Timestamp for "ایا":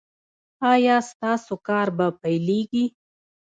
0.71-0.97